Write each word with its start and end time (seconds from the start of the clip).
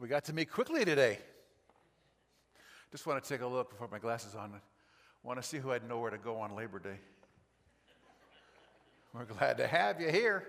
We 0.00 0.08
got 0.08 0.24
to 0.24 0.32
meet 0.32 0.50
quickly 0.50 0.86
today. 0.86 1.18
Just 2.90 3.06
want 3.06 3.22
to 3.22 3.28
take 3.28 3.42
a 3.42 3.46
look 3.46 3.70
before 3.70 3.88
my 3.92 3.98
glasses 3.98 4.34
on. 4.34 4.58
Want 5.22 5.40
to 5.40 5.46
see 5.46 5.58
who 5.58 5.68
had 5.68 5.86
nowhere 5.86 6.10
to 6.10 6.16
go 6.16 6.38
on 6.38 6.56
Labor 6.56 6.78
Day. 6.78 6.96
We're 9.12 9.26
glad 9.26 9.58
to 9.58 9.66
have 9.66 10.00
you 10.00 10.08
here. 10.10 10.46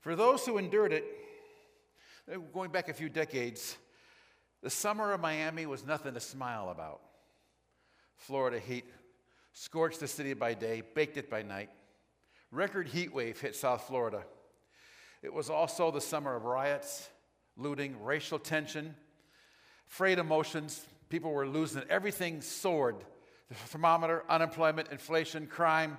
For 0.00 0.16
those 0.16 0.46
who 0.46 0.56
endured 0.56 0.94
it, 0.94 1.04
going 2.54 2.70
back 2.70 2.88
a 2.88 2.94
few 2.94 3.10
decades, 3.10 3.76
the 4.62 4.70
summer 4.70 5.12
of 5.12 5.20
Miami 5.20 5.66
was 5.66 5.84
nothing 5.84 6.14
to 6.14 6.20
smile 6.20 6.70
about. 6.70 7.00
Florida 8.16 8.58
heat 8.58 8.86
scorched 9.52 10.00
the 10.00 10.08
city 10.08 10.32
by 10.32 10.54
day, 10.54 10.82
baked 10.94 11.18
it 11.18 11.28
by 11.28 11.42
night. 11.42 11.68
Record 12.50 12.88
heat 12.88 13.12
wave 13.12 13.38
hit 13.38 13.54
South 13.54 13.86
Florida. 13.86 14.24
It 15.22 15.32
was 15.32 15.50
also 15.50 15.90
the 15.90 16.00
summer 16.00 16.34
of 16.34 16.44
riots, 16.44 17.08
looting, 17.56 18.02
racial 18.02 18.38
tension, 18.38 18.94
frayed 19.86 20.18
emotions. 20.18 20.84
People 21.08 21.30
were 21.30 21.46
losing 21.46 21.82
everything 21.88 22.40
soared. 22.40 22.96
The 23.48 23.54
thermometer, 23.54 24.24
unemployment, 24.28 24.88
inflation, 24.90 25.46
crime, 25.46 25.98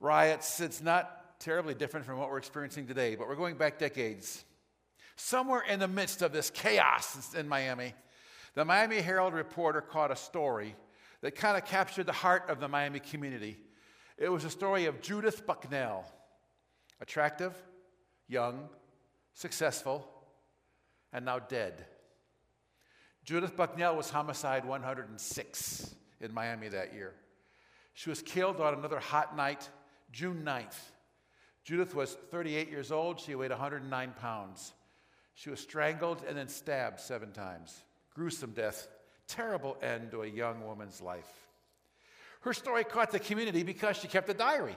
riots. 0.00 0.60
It's 0.60 0.82
not 0.82 1.38
terribly 1.40 1.74
different 1.74 2.04
from 2.04 2.18
what 2.18 2.28
we're 2.28 2.38
experiencing 2.38 2.86
today, 2.86 3.14
but 3.14 3.28
we're 3.28 3.36
going 3.36 3.56
back 3.56 3.78
decades. 3.78 4.44
Somewhere 5.16 5.62
in 5.62 5.80
the 5.80 5.88
midst 5.88 6.22
of 6.22 6.32
this 6.32 6.50
chaos 6.50 7.34
in 7.34 7.48
Miami, 7.48 7.94
the 8.54 8.64
Miami 8.64 9.00
Herald 9.00 9.32
reporter 9.32 9.80
caught 9.80 10.10
a 10.10 10.16
story 10.16 10.74
that 11.20 11.36
kind 11.36 11.56
of 11.56 11.64
captured 11.64 12.06
the 12.06 12.12
heart 12.12 12.50
of 12.50 12.60
the 12.60 12.68
Miami 12.68 13.00
community. 13.00 13.58
It 14.18 14.30
was 14.30 14.44
a 14.44 14.50
story 14.50 14.86
of 14.86 15.00
Judith 15.00 15.46
Bucknell, 15.46 16.04
attractive, 17.00 17.54
young, 18.30 18.68
successful, 19.34 20.08
and 21.12 21.24
now 21.24 21.38
dead. 21.38 21.84
Judith 23.24 23.56
Bucknell 23.56 23.96
was 23.96 24.10
homicide 24.10 24.64
106 24.64 25.94
in 26.20 26.32
Miami 26.32 26.68
that 26.68 26.94
year. 26.94 27.12
She 27.94 28.08
was 28.08 28.22
killed 28.22 28.60
on 28.60 28.74
another 28.74 28.98
hot 28.98 29.36
night, 29.36 29.68
June 30.12 30.42
9th. 30.44 30.78
Judith 31.64 31.94
was 31.94 32.16
38 32.30 32.70
years 32.70 32.90
old. 32.90 33.20
She 33.20 33.34
weighed 33.34 33.50
109 33.50 34.14
pounds. 34.18 34.72
She 35.34 35.50
was 35.50 35.60
strangled 35.60 36.22
and 36.26 36.36
then 36.36 36.48
stabbed 36.48 37.00
seven 37.00 37.32
times. 37.32 37.82
Gruesome 38.14 38.52
death, 38.52 38.88
terrible 39.26 39.76
end 39.82 40.10
to 40.12 40.22
a 40.22 40.26
young 40.26 40.64
woman's 40.64 41.00
life. 41.00 41.30
Her 42.40 42.54
story 42.54 42.84
caught 42.84 43.10
the 43.10 43.18
community 43.18 43.62
because 43.62 43.96
she 43.96 44.08
kept 44.08 44.30
a 44.30 44.34
diary. 44.34 44.76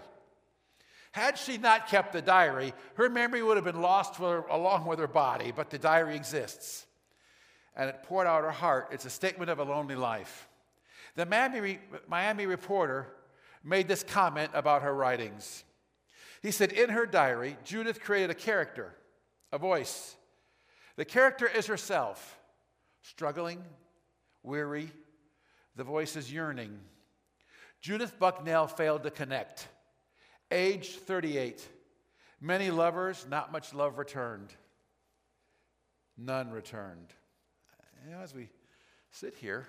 Had 1.13 1.37
she 1.37 1.59
not 1.59 1.87
kept 1.87 2.11
the 2.11 2.23
diary, 2.23 2.73
her 2.95 3.07
memory 3.07 3.43
would 3.43 3.55
have 3.55 3.63
been 3.63 3.83
lost 3.83 4.15
her, 4.15 4.39
along 4.49 4.87
with 4.87 4.97
her 4.97 5.07
body, 5.07 5.53
but 5.55 5.69
the 5.69 5.77
diary 5.77 6.15
exists. 6.15 6.87
And 7.75 7.87
it 7.87 8.01
poured 8.01 8.25
out 8.25 8.43
her 8.43 8.49
heart. 8.51 8.87
It's 8.91 9.05
a 9.05 9.11
statement 9.11 9.51
of 9.51 9.59
a 9.59 9.63
lonely 9.63 9.95
life. 9.95 10.49
The 11.15 11.27
Miami, 11.27 11.77
Miami 12.07 12.47
reporter 12.47 13.13
made 13.63 13.87
this 13.87 14.01
comment 14.01 14.49
about 14.55 14.81
her 14.81 14.93
writings. 14.93 15.63
He 16.41 16.49
said, 16.49 16.71
In 16.71 16.89
her 16.89 17.05
diary, 17.05 17.57
Judith 17.63 18.01
created 18.01 18.31
a 18.31 18.35
character, 18.35 18.95
a 19.51 19.59
voice. 19.59 20.15
The 20.95 21.05
character 21.05 21.47
is 21.47 21.67
herself, 21.67 22.39
struggling, 23.03 23.63
weary. 24.41 24.89
The 25.75 25.83
voice 25.83 26.15
is 26.15 26.33
yearning. 26.33 26.79
Judith 27.81 28.17
Bucknell 28.17 28.65
failed 28.65 29.03
to 29.03 29.11
connect. 29.11 29.67
Age 30.53 30.97
38. 30.97 31.67
Many 32.39 32.69
lovers, 32.69 33.25
not 33.27 33.51
much 33.51 33.73
love 33.73 33.97
returned. 33.97 34.53
None 36.15 36.51
returned. 36.51 37.07
You 38.05 38.13
know, 38.13 38.21
as 38.21 38.35
we 38.35 38.49
sit 39.09 39.33
here, 39.33 39.65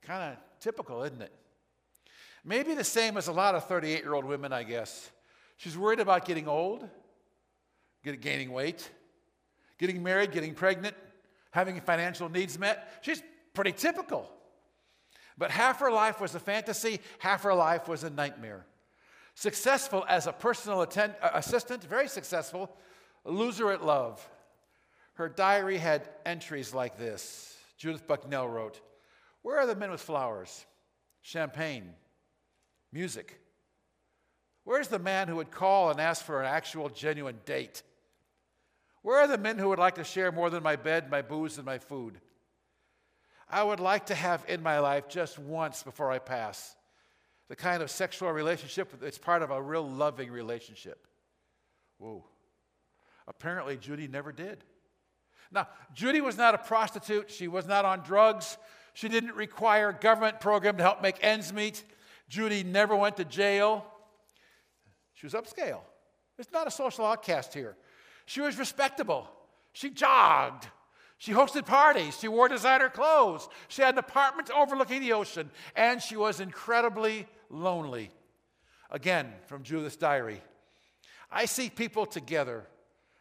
kind 0.00 0.32
of 0.32 0.38
typical, 0.58 1.02
isn't 1.02 1.20
it? 1.20 1.32
Maybe 2.46 2.72
the 2.72 2.84
same 2.84 3.18
as 3.18 3.28
a 3.28 3.32
lot 3.32 3.54
of 3.54 3.66
38 3.66 4.02
year 4.02 4.14
old 4.14 4.24
women, 4.24 4.54
I 4.54 4.62
guess. 4.62 5.10
She's 5.58 5.76
worried 5.76 6.00
about 6.00 6.24
getting 6.24 6.48
old, 6.48 6.88
gaining 8.02 8.52
weight, 8.52 8.90
getting 9.76 10.02
married, 10.02 10.32
getting 10.32 10.54
pregnant, 10.54 10.96
having 11.50 11.78
financial 11.82 12.30
needs 12.30 12.58
met. 12.58 13.00
She's 13.02 13.22
pretty 13.52 13.72
typical. 13.72 14.30
But 15.38 15.50
half 15.50 15.80
her 15.80 15.90
life 15.90 16.20
was 16.20 16.34
a 16.34 16.40
fantasy, 16.40 17.00
half 17.18 17.42
her 17.42 17.54
life 17.54 17.88
was 17.88 18.04
a 18.04 18.10
nightmare. 18.10 18.66
Successful 19.34 20.04
as 20.08 20.26
a 20.26 20.32
personal 20.32 20.82
attend- 20.82 21.16
uh, 21.20 21.30
assistant, 21.34 21.84
very 21.84 22.08
successful, 22.08 22.74
loser 23.24 23.70
at 23.70 23.84
love. 23.84 24.26
Her 25.14 25.28
diary 25.28 25.78
had 25.78 26.08
entries 26.24 26.72
like 26.72 26.98
this. 26.98 27.56
Judith 27.76 28.06
Bucknell 28.06 28.48
wrote, 28.48 28.80
Where 29.42 29.58
are 29.58 29.66
the 29.66 29.74
men 29.74 29.90
with 29.90 30.00
flowers, 30.00 30.64
champagne, 31.20 31.94
music? 32.92 33.38
Where's 34.64 34.88
the 34.88 34.98
man 34.98 35.28
who 35.28 35.36
would 35.36 35.50
call 35.50 35.90
and 35.90 36.00
ask 36.00 36.24
for 36.24 36.40
an 36.40 36.46
actual, 36.46 36.88
genuine 36.88 37.38
date? 37.44 37.82
Where 39.02 39.20
are 39.20 39.28
the 39.28 39.38
men 39.38 39.58
who 39.58 39.68
would 39.68 39.78
like 39.78 39.94
to 39.96 40.04
share 40.04 40.32
more 40.32 40.50
than 40.50 40.62
my 40.62 40.76
bed, 40.76 41.10
my 41.10 41.22
booze, 41.22 41.58
and 41.58 41.66
my 41.66 41.78
food? 41.78 42.20
I 43.48 43.62
would 43.62 43.80
like 43.80 44.06
to 44.06 44.14
have 44.14 44.44
in 44.48 44.62
my 44.62 44.78
life 44.80 45.08
just 45.08 45.38
once 45.38 45.82
before 45.82 46.10
I 46.10 46.18
pass. 46.18 46.74
The 47.48 47.56
kind 47.56 47.82
of 47.82 47.90
sexual 47.90 48.32
relationship 48.32 48.92
that's 49.00 49.18
part 49.18 49.42
of 49.42 49.50
a 49.50 49.62
real 49.62 49.88
loving 49.88 50.32
relationship. 50.32 51.06
Whoa. 51.98 52.24
Apparently, 53.28 53.76
Judy 53.76 54.08
never 54.08 54.32
did. 54.32 54.64
Now, 55.52 55.68
Judy 55.94 56.20
was 56.20 56.36
not 56.36 56.54
a 56.54 56.58
prostitute. 56.58 57.30
She 57.30 57.46
was 57.46 57.66
not 57.66 57.84
on 57.84 58.00
drugs. 58.00 58.58
She 58.94 59.08
didn't 59.08 59.34
require 59.34 59.90
a 59.90 59.94
government 59.94 60.40
program 60.40 60.76
to 60.78 60.82
help 60.82 61.02
make 61.02 61.22
ends 61.22 61.52
meet. 61.52 61.84
Judy 62.28 62.64
never 62.64 62.96
went 62.96 63.16
to 63.18 63.24
jail. 63.24 63.84
She 65.14 65.26
was 65.26 65.34
upscale. 65.34 65.80
It's 66.38 66.52
not 66.52 66.66
a 66.66 66.70
social 66.70 67.06
outcast 67.06 67.54
here. 67.54 67.76
She 68.26 68.40
was 68.40 68.58
respectable. 68.58 69.28
She 69.72 69.90
jogged. 69.90 70.66
She 71.18 71.32
hosted 71.32 71.66
parties. 71.66 72.18
She 72.18 72.28
wore 72.28 72.48
designer 72.48 72.88
clothes. 72.88 73.48
She 73.68 73.82
had 73.82 73.94
an 73.94 73.98
apartment 73.98 74.50
overlooking 74.50 75.00
the 75.00 75.12
ocean. 75.12 75.50
And 75.74 76.02
she 76.02 76.16
was 76.16 76.40
incredibly 76.40 77.26
lonely. 77.48 78.10
Again, 78.90 79.32
from 79.46 79.62
Judith's 79.62 79.96
diary. 79.96 80.42
I 81.30 81.46
see 81.46 81.70
people 81.70 82.06
together. 82.06 82.66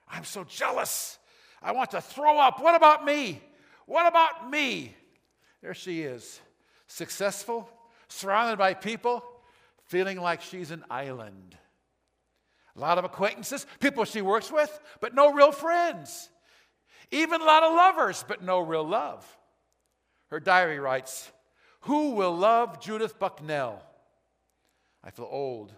I'm 0.07 0.25
so 0.25 0.43
jealous. 0.43 1.17
I 1.61 1.71
want 1.71 1.91
to 1.91 2.01
throw 2.01 2.37
up. 2.37 2.61
What 2.61 2.75
about 2.75 3.03
me? 3.03 3.41
What 3.85 4.07
about 4.07 4.49
me? 4.49 4.95
There 5.61 5.73
she 5.73 6.03
is, 6.03 6.39
successful, 6.87 7.67
surrounded 8.07 8.57
by 8.57 8.75
people, 8.75 9.23
feeling 9.85 10.19
like 10.19 10.41
she's 10.41 10.69
an 10.69 10.83
island. 10.89 11.57
A 12.75 12.79
lot 12.79 12.97
of 12.97 13.05
acquaintances, 13.05 13.65
people 13.79 14.05
she 14.05 14.21
works 14.21 14.51
with, 14.51 14.79
but 14.99 15.15
no 15.15 15.33
real 15.33 15.51
friends. 15.51 16.29
Even 17.11 17.41
a 17.41 17.45
lot 17.45 17.63
of 17.63 17.73
lovers, 17.73 18.23
but 18.27 18.43
no 18.43 18.59
real 18.59 18.87
love. 18.87 19.25
Her 20.29 20.39
diary 20.39 20.79
writes 20.79 21.31
Who 21.81 22.11
will 22.11 22.35
love 22.35 22.79
Judith 22.79 23.19
Bucknell? 23.19 23.81
I 25.03 25.11
feel 25.11 25.27
old, 25.29 25.71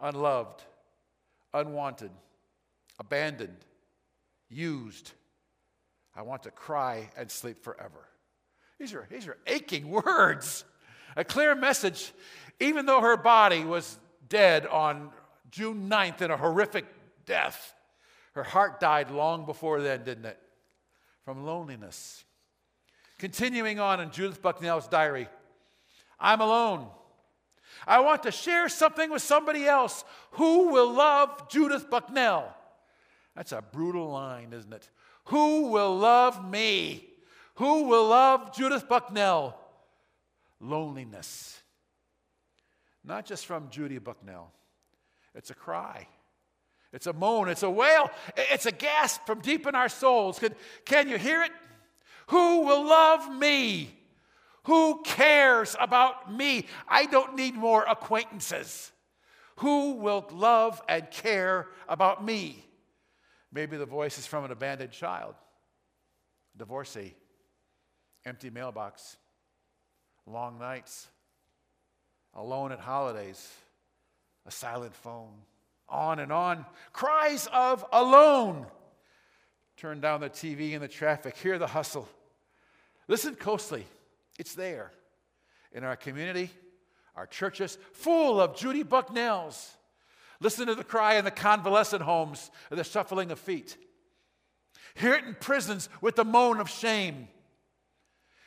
unloved, 0.00 0.62
unwanted, 1.52 2.10
abandoned, 2.98 3.64
used. 4.48 5.12
I 6.14 6.22
want 6.22 6.44
to 6.44 6.50
cry 6.50 7.10
and 7.16 7.30
sleep 7.30 7.62
forever. 7.62 8.08
These 8.78 8.94
are, 8.94 9.06
these 9.10 9.28
are 9.28 9.36
aching 9.46 9.90
words. 10.04 10.64
A 11.16 11.24
clear 11.24 11.54
message, 11.54 12.12
even 12.60 12.86
though 12.86 13.00
her 13.00 13.16
body 13.16 13.64
was 13.64 13.98
dead 14.28 14.66
on 14.66 15.10
June 15.50 15.88
9th 15.90 16.22
in 16.22 16.30
a 16.30 16.36
horrific 16.36 16.86
death. 17.26 17.74
Her 18.32 18.42
heart 18.42 18.80
died 18.80 19.10
long 19.10 19.44
before 19.44 19.80
then, 19.80 20.04
didn't 20.04 20.26
it? 20.26 20.38
From 21.24 21.44
loneliness. 21.44 22.24
Continuing 23.18 23.78
on 23.80 24.00
in 24.00 24.10
Judith 24.10 24.40
Bucknell's 24.40 24.88
diary 24.88 25.28
I'm 26.18 26.40
alone. 26.40 26.86
I 27.86 28.00
want 28.00 28.24
to 28.24 28.30
share 28.30 28.68
something 28.68 29.10
with 29.10 29.22
somebody 29.22 29.66
else. 29.66 30.04
Who 30.32 30.68
will 30.68 30.92
love 30.92 31.48
Judith 31.48 31.88
Bucknell? 31.88 32.54
That's 33.34 33.52
a 33.52 33.62
brutal 33.62 34.10
line, 34.10 34.52
isn't 34.52 34.72
it? 34.72 34.90
Who 35.26 35.68
will 35.68 35.96
love 35.96 36.48
me? 36.48 37.08
Who 37.54 37.84
will 37.84 38.08
love 38.08 38.54
Judith 38.54 38.88
Bucknell? 38.88 39.56
Loneliness. 40.60 41.60
Not 43.02 43.24
just 43.24 43.46
from 43.46 43.70
Judy 43.70 43.98
Bucknell, 43.98 44.52
it's 45.34 45.50
a 45.50 45.54
cry. 45.54 46.06
It's 46.92 47.06
a 47.06 47.12
moan, 47.12 47.48
it's 47.48 47.62
a 47.62 47.70
wail, 47.70 48.10
it's 48.36 48.66
a 48.66 48.72
gasp 48.72 49.24
from 49.24 49.40
deep 49.40 49.66
in 49.66 49.74
our 49.74 49.88
souls. 49.88 50.38
Can, 50.38 50.54
can 50.84 51.08
you 51.08 51.18
hear 51.18 51.42
it? 51.42 51.52
Who 52.28 52.62
will 52.66 52.84
love 52.84 53.32
me? 53.32 53.96
Who 54.64 55.02
cares 55.04 55.76
about 55.80 56.32
me? 56.32 56.66
I 56.88 57.06
don't 57.06 57.36
need 57.36 57.54
more 57.54 57.84
acquaintances. 57.88 58.90
Who 59.56 59.94
will 59.94 60.26
love 60.32 60.80
and 60.88 61.10
care 61.10 61.68
about 61.88 62.24
me? 62.24 62.64
Maybe 63.52 63.76
the 63.76 63.86
voice 63.86 64.18
is 64.18 64.26
from 64.26 64.44
an 64.44 64.52
abandoned 64.52 64.92
child, 64.92 65.34
divorcee, 66.56 67.14
empty 68.24 68.50
mailbox, 68.50 69.16
long 70.26 70.58
nights, 70.58 71.08
alone 72.34 72.72
at 72.72 72.80
holidays, 72.80 73.52
a 74.46 74.50
silent 74.50 74.94
phone, 74.94 75.34
on 75.90 76.18
and 76.18 76.32
on. 76.32 76.64
Cries 76.92 77.48
of 77.52 77.84
alone. 77.92 78.66
Turn 79.76 80.00
down 80.00 80.20
the 80.20 80.30
TV 80.30 80.74
and 80.74 80.82
the 80.82 80.88
traffic, 80.88 81.36
hear 81.36 81.58
the 81.58 81.66
hustle. 81.66 82.08
Listen 83.08 83.34
closely, 83.34 83.86
it's 84.38 84.54
there 84.54 84.92
in 85.72 85.84
our 85.84 85.96
community, 85.96 86.50
our 87.16 87.26
churches, 87.26 87.78
full 87.92 88.40
of 88.40 88.56
Judy 88.56 88.84
Bucknells. 88.84 89.70
Listen 90.40 90.66
to 90.66 90.74
the 90.74 90.84
cry 90.84 91.14
in 91.14 91.24
the 91.24 91.30
convalescent 91.30 92.02
homes, 92.02 92.50
the 92.70 92.84
shuffling 92.84 93.30
of 93.30 93.38
feet. 93.38 93.76
Hear 94.94 95.14
it 95.14 95.24
in 95.24 95.34
prisons 95.34 95.88
with 96.00 96.16
the 96.16 96.24
moan 96.24 96.60
of 96.60 96.68
shame. 96.68 97.28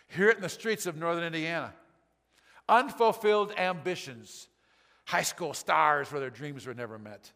Hear 0.07 0.29
it 0.29 0.37
in 0.37 0.43
the 0.43 0.49
streets 0.49 0.85
of 0.85 0.97
northern 0.97 1.23
Indiana. 1.23 1.73
Unfulfilled 2.69 3.53
ambitions, 3.57 4.47
high 5.05 5.23
school 5.23 5.53
stars 5.53 6.11
where 6.11 6.19
their 6.19 6.29
dreams 6.29 6.65
were 6.65 6.73
never 6.73 6.97
met, 6.97 7.31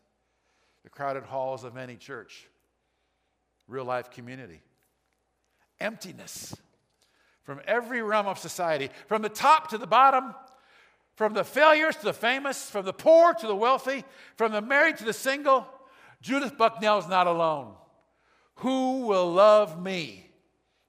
the 0.83 0.89
crowded 0.89 1.23
halls 1.23 1.63
of 1.63 1.77
any 1.77 1.95
church, 1.95 2.47
real 3.67 3.85
life 3.85 4.09
community. 4.09 4.61
Emptiness 5.79 6.55
from 7.43 7.61
every 7.65 8.01
realm 8.01 8.27
of 8.27 8.37
society, 8.37 8.89
from 9.07 9.21
the 9.21 9.29
top 9.29 9.69
to 9.69 9.77
the 9.77 9.87
bottom, 9.87 10.33
from 11.15 11.33
the 11.33 11.43
failures 11.43 11.95
to 11.95 12.03
the 12.03 12.13
famous, 12.13 12.69
from 12.69 12.85
the 12.85 12.93
poor 12.93 13.33
to 13.33 13.47
the 13.47 13.55
wealthy, 13.55 14.03
from 14.35 14.51
the 14.51 14.61
married 14.61 14.97
to 14.97 15.05
the 15.05 15.13
single. 15.13 15.65
Judith 16.21 16.57
Bucknell 16.57 16.99
is 16.99 17.07
not 17.07 17.25
alone. 17.25 17.73
Who 18.55 19.07
will 19.07 19.31
love 19.31 19.81
me? 19.81 20.29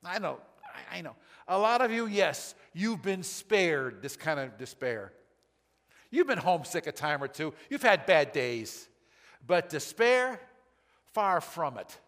I 0.05 0.19
know, 0.19 0.39
I 0.91 1.01
know. 1.01 1.15
A 1.47 1.59
lot 1.59 1.81
of 1.81 1.91
you, 1.91 2.07
yes, 2.07 2.55
you've 2.73 3.03
been 3.03 3.23
spared 3.23 4.03
this 4.03 4.17
kind 4.17 4.41
of 4.41 4.59
despair. 4.59 5.13
You've 6.11 6.27
been 6.27 6.39
homesick 6.39 6.87
a 6.87 6.93
time 6.93 7.23
or 7.23 7.29
two. 7.29 7.53
You've 7.69 7.83
had 7.83 8.07
bad 8.07 8.33
days. 8.33 8.89
But 9.47 9.69
despair, 9.69 10.41
far 11.13 11.41
from 11.41 11.79
it. 11.79 11.99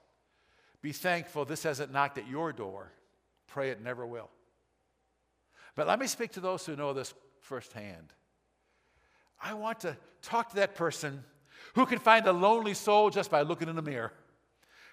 Be 0.83 0.93
thankful 0.93 1.45
this 1.45 1.63
hasn't 1.63 1.93
knocked 1.93 2.19
at 2.19 2.29
your 2.29 2.53
door. 2.53 2.91
Pray 3.47 3.71
it 3.71 3.83
never 3.83 4.07
will. 4.07 4.31
But 5.75 5.87
let 5.87 5.99
me 5.99 6.07
speak 6.07 6.33
to 6.33 6.41
those 6.41 6.65
who 6.65 6.77
know 6.77 6.93
this 6.93 7.15
firsthand. 7.41 8.13
I 9.43 9.55
want 9.55 9.81
to 9.81 9.97
talk 10.23 10.51
to 10.51 10.57
that 10.57 10.75
person 10.75 11.25
who 11.75 11.87
can 11.87 11.99
find 11.99 12.27
a 12.27 12.33
lonely 12.33 12.75
soul 12.75 13.11
just 13.11 13.31
by 13.31 13.43
looking 13.43 13.69
in 13.69 13.77
the 13.77 13.83
mirror. 13.83 14.13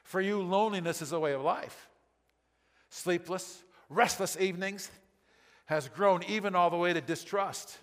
For 0.04 0.22
you, 0.22 0.42
loneliness 0.42 1.02
is 1.02 1.12
a 1.12 1.20
way 1.20 1.34
of 1.34 1.42
life. 1.42 1.90
Sleepless, 2.90 3.64
restless 3.90 4.38
evenings 4.40 4.90
has 5.66 5.90
grown 5.90 6.24
even 6.24 6.56
all 6.56 6.70
the 6.70 6.78
way 6.78 6.94
to 6.94 7.02
distrust. 7.02 7.78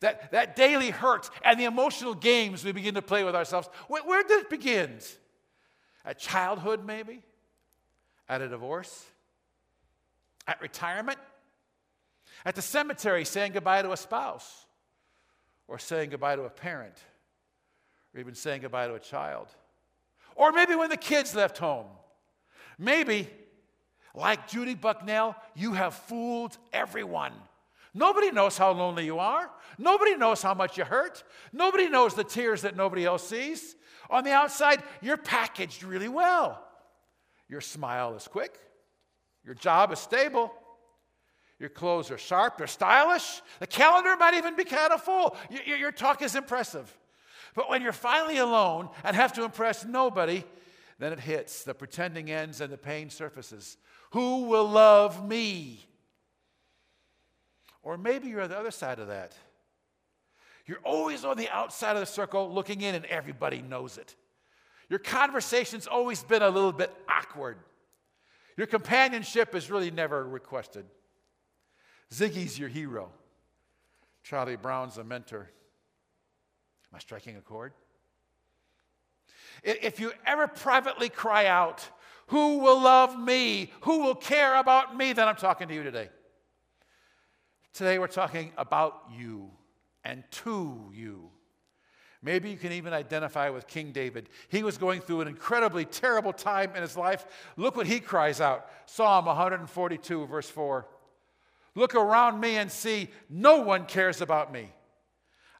That, 0.00 0.32
that 0.32 0.56
daily 0.56 0.90
hurt 0.90 1.28
and 1.44 1.60
the 1.60 1.64
emotional 1.64 2.14
games 2.14 2.64
we 2.64 2.72
begin 2.72 2.94
to 2.94 3.02
play 3.02 3.22
with 3.22 3.34
ourselves, 3.34 3.68
where, 3.88 4.02
where 4.02 4.22
did 4.22 4.40
it 4.40 4.50
begin? 4.50 4.98
At 6.04 6.18
childhood, 6.18 6.84
maybe? 6.84 7.22
At 8.28 8.40
a 8.40 8.48
divorce? 8.48 9.04
At 10.46 10.60
retirement? 10.62 11.18
At 12.44 12.54
the 12.54 12.62
cemetery, 12.62 13.26
saying 13.26 13.52
goodbye 13.52 13.82
to 13.82 13.92
a 13.92 13.96
spouse, 13.96 14.66
or 15.68 15.78
saying 15.78 16.10
goodbye 16.10 16.36
to 16.36 16.42
a 16.42 16.50
parent, 16.50 16.96
or 18.14 18.20
even 18.20 18.34
saying 18.34 18.62
goodbye 18.62 18.86
to 18.86 18.94
a 18.94 19.00
child. 19.00 19.48
Or 20.34 20.52
maybe 20.52 20.74
when 20.74 20.88
the 20.88 20.96
kids 20.96 21.34
left 21.34 21.58
home. 21.58 21.86
Maybe, 22.78 23.28
like 24.14 24.48
Judy 24.48 24.74
Bucknell, 24.74 25.36
you 25.54 25.74
have 25.74 25.94
fooled 25.94 26.56
everyone. 26.72 27.32
Nobody 27.94 28.30
knows 28.30 28.56
how 28.56 28.72
lonely 28.72 29.04
you 29.04 29.18
are. 29.18 29.50
Nobody 29.78 30.16
knows 30.16 30.42
how 30.42 30.54
much 30.54 30.78
you 30.78 30.84
hurt. 30.84 31.24
Nobody 31.52 31.88
knows 31.88 32.14
the 32.14 32.24
tears 32.24 32.62
that 32.62 32.76
nobody 32.76 33.04
else 33.04 33.26
sees. 33.26 33.74
On 34.08 34.24
the 34.24 34.32
outside, 34.32 34.82
you're 35.00 35.16
packaged 35.16 35.82
really 35.82 36.08
well. 36.08 36.64
Your 37.48 37.60
smile 37.60 38.14
is 38.14 38.28
quick. 38.28 38.58
Your 39.44 39.54
job 39.54 39.92
is 39.92 39.98
stable. 39.98 40.52
Your 41.58 41.68
clothes 41.68 42.10
are 42.10 42.18
sharp, 42.18 42.56
they're 42.56 42.66
stylish. 42.66 43.42
The 43.58 43.66
calendar 43.66 44.16
might 44.16 44.34
even 44.34 44.56
be 44.56 44.64
kind 44.64 44.92
of 44.92 45.02
full. 45.02 45.36
Your, 45.66 45.76
your 45.76 45.92
talk 45.92 46.22
is 46.22 46.34
impressive. 46.34 46.96
But 47.54 47.68
when 47.68 47.82
you're 47.82 47.92
finally 47.92 48.38
alone 48.38 48.88
and 49.04 49.14
have 49.14 49.34
to 49.34 49.44
impress 49.44 49.84
nobody, 49.84 50.44
then 50.98 51.12
it 51.12 51.20
hits. 51.20 51.64
The 51.64 51.74
pretending 51.74 52.30
ends 52.30 52.62
and 52.62 52.72
the 52.72 52.78
pain 52.78 53.10
surfaces. 53.10 53.76
Who 54.12 54.44
will 54.44 54.68
love 54.68 55.26
me? 55.28 55.84
Or 57.82 57.96
maybe 57.96 58.28
you're 58.28 58.42
on 58.42 58.50
the 58.50 58.58
other 58.58 58.70
side 58.70 58.98
of 58.98 59.08
that. 59.08 59.34
You're 60.66 60.80
always 60.84 61.24
on 61.24 61.36
the 61.36 61.48
outside 61.48 61.96
of 61.96 62.00
the 62.00 62.06
circle 62.06 62.52
looking 62.52 62.82
in, 62.82 62.94
and 62.94 63.04
everybody 63.06 63.62
knows 63.62 63.98
it. 63.98 64.14
Your 64.88 64.98
conversation's 64.98 65.86
always 65.86 66.22
been 66.22 66.42
a 66.42 66.50
little 66.50 66.72
bit 66.72 66.92
awkward. 67.08 67.56
Your 68.56 68.66
companionship 68.66 69.54
is 69.54 69.70
really 69.70 69.90
never 69.90 70.26
requested. 70.26 70.84
Ziggy's 72.12 72.58
your 72.58 72.68
hero. 72.68 73.10
Charlie 74.22 74.56
Brown's 74.56 74.98
a 74.98 75.04
mentor. 75.04 75.48
Am 76.92 76.96
I 76.96 76.98
striking 76.98 77.36
a 77.36 77.40
chord? 77.40 77.72
If 79.62 80.00
you 80.00 80.12
ever 80.26 80.46
privately 80.46 81.08
cry 81.08 81.46
out, 81.46 81.88
Who 82.30 82.58
will 82.58 82.80
love 82.80 83.18
me? 83.18 83.72
Who 83.80 84.04
will 84.04 84.14
care 84.14 84.54
about 84.54 84.96
me? 84.96 85.12
Then 85.12 85.26
I'm 85.26 85.34
talking 85.34 85.66
to 85.66 85.74
you 85.74 85.82
today. 85.82 86.10
Today 87.72 87.98
we're 87.98 88.08
talking 88.08 88.52
about 88.56 89.02
you 89.16 89.50
and 90.04 90.24
to 90.30 90.90
you. 90.92 91.30
Maybe 92.22 92.50
you 92.50 92.56
can 92.56 92.72
even 92.72 92.92
identify 92.92 93.48
with 93.48 93.66
King 93.66 93.92
David. 93.92 94.28
He 94.48 94.62
was 94.62 94.76
going 94.76 95.00
through 95.00 95.22
an 95.22 95.28
incredibly 95.28 95.86
terrible 95.86 96.34
time 96.34 96.72
in 96.76 96.82
his 96.82 96.96
life. 96.96 97.26
Look 97.56 97.76
what 97.76 97.86
he 97.86 97.98
cries 97.98 98.40
out 98.40 98.68
Psalm 98.86 99.24
142, 99.24 100.26
verse 100.26 100.50
4. 100.50 100.86
Look 101.74 101.94
around 101.94 102.40
me 102.40 102.56
and 102.56 102.70
see 102.70 103.08
no 103.30 103.62
one 103.62 103.86
cares 103.86 104.20
about 104.20 104.52
me. 104.52 104.70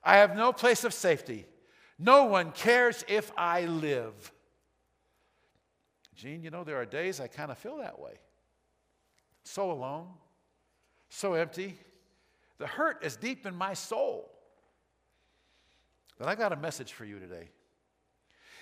I 0.04 0.16
have 0.16 0.36
no 0.36 0.52
place 0.52 0.84
of 0.84 0.92
safety. 0.92 1.46
No 1.98 2.24
one 2.24 2.52
cares 2.52 3.04
if 3.08 3.30
I 3.36 3.66
live. 3.66 4.32
Gene, 6.14 6.42
you 6.42 6.50
know, 6.50 6.64
there 6.64 6.76
are 6.76 6.84
days 6.84 7.20
I 7.20 7.28
kind 7.28 7.50
of 7.50 7.58
feel 7.58 7.78
that 7.78 7.98
way. 7.98 8.14
So 9.44 9.70
alone, 9.70 10.08
so 11.08 11.34
empty. 11.34 11.78
The 12.60 12.68
hurt 12.68 13.04
is 13.04 13.16
deep 13.16 13.44
in 13.44 13.56
my 13.56 13.74
soul. 13.74 14.30
But 16.16 16.28
I 16.28 16.36
got 16.36 16.52
a 16.52 16.56
message 16.56 16.92
for 16.92 17.04
you 17.04 17.18
today. 17.18 17.48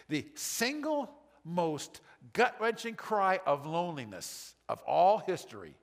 The 0.09 0.27
single 0.35 1.11
most 1.45 2.01
gut 2.33 2.57
wrenching 2.59 2.95
cry 2.95 3.41
of 3.45 3.67
loneliness 3.67 4.55
of 4.71 4.81
all 4.87 5.19
history 5.19 5.75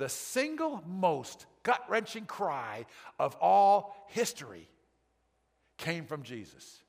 the 0.00 0.08
single 0.08 0.82
most 0.86 1.44
gut 1.62 1.84
wrenching 1.90 2.24
cry 2.24 2.86
of 3.18 3.36
all 3.36 3.94
history 4.08 4.66
came 5.76 6.06
from 6.06 6.22
Jesus. 6.22 6.82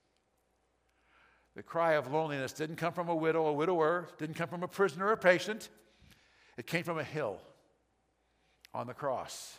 The 1.53 1.61
cry 1.61 1.95
of 1.95 2.09
loneliness 2.09 2.53
didn't 2.53 2.77
come 2.77 2.93
from 2.93 3.09
a 3.09 3.15
widow, 3.15 3.47
a 3.47 3.51
widower, 3.53 4.07
didn't 4.17 4.35
come 4.35 4.47
from 4.47 4.63
a 4.63 4.67
prisoner 4.67 5.07
or 5.07 5.11
a 5.11 5.17
patient. 5.17 5.67
It 6.55 6.65
came 6.65 6.85
from 6.85 6.99
a 6.99 7.03
hill 7.03 7.41
on 8.73 8.87
the 8.87 8.93
cross. 8.93 9.57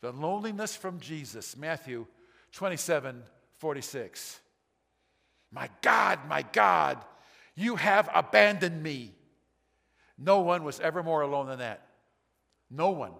The 0.00 0.12
loneliness 0.12 0.76
from 0.76 1.00
Jesus, 1.00 1.56
Matthew 1.56 2.06
27 2.52 3.22
46. 3.58 4.40
My 5.50 5.70
God, 5.80 6.18
my 6.28 6.42
God, 6.52 6.98
you 7.54 7.76
have 7.76 8.08
abandoned 8.14 8.82
me. 8.82 9.14
No 10.18 10.40
one 10.40 10.64
was 10.64 10.80
ever 10.80 11.02
more 11.02 11.22
alone 11.22 11.46
than 11.46 11.60
that. 11.60 11.86
No 12.70 12.90
one. 12.90 13.12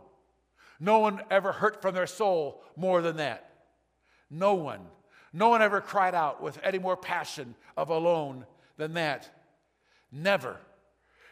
No 0.79 0.99
one 0.99 1.21
ever 1.31 1.53
hurt 1.53 1.81
from 1.81 1.95
their 1.95 2.07
soul 2.07 2.63
more 2.77 3.01
than 3.01 3.17
that. 3.17 3.51
No 4.31 4.55
one. 4.55 4.81
No 5.33 5.49
one 5.49 5.63
ever 5.63 5.81
cried 5.81 6.15
out 6.15 6.43
with 6.43 6.59
any 6.63 6.79
more 6.79 6.97
passion 6.97 7.55
of 7.77 7.91
alone 7.91 8.47
than 8.77 8.95
that. 8.95 9.31
Never. 10.11 10.57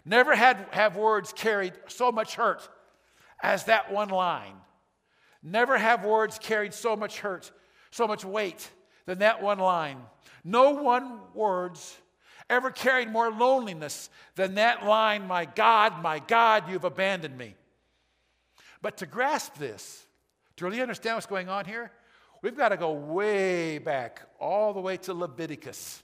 Never 0.04 0.34
had 0.34 0.66
have 0.70 0.96
words 0.96 1.32
carried 1.32 1.72
so 1.88 2.12
much 2.12 2.34
hurt 2.34 2.68
as 3.42 3.64
that 3.64 3.92
one 3.92 4.10
line. 4.10 4.56
Never 5.44 5.78
have 5.78 6.04
words 6.04 6.38
carried 6.40 6.74
so 6.74 6.96
much 6.96 7.20
hurt, 7.20 7.52
so 7.92 8.08
much 8.08 8.24
weight 8.24 8.68
than 9.06 9.18
that 9.18 9.40
one 9.42 9.58
line. 9.58 9.98
No 10.42 10.70
one 10.70 11.20
words 11.34 11.96
ever 12.50 12.70
carried 12.70 13.10
more 13.10 13.30
loneliness 13.30 14.10
than 14.34 14.54
that 14.54 14.84
line, 14.84 15.28
My 15.28 15.44
God, 15.44 16.02
my 16.02 16.18
God, 16.18 16.64
you've 16.68 16.84
abandoned 16.84 17.38
me. 17.38 17.54
But 18.82 18.96
to 18.96 19.06
grasp 19.06 19.56
this, 19.56 20.04
to 20.56 20.64
really 20.64 20.80
understand 20.80 21.16
what's 21.16 21.26
going 21.26 21.48
on 21.48 21.66
here, 21.66 21.92
We've 22.44 22.54
got 22.54 22.68
to 22.68 22.76
go 22.76 22.92
way 22.92 23.78
back, 23.78 24.20
all 24.38 24.74
the 24.74 24.80
way 24.80 24.98
to 24.98 25.14
Leviticus. 25.14 26.02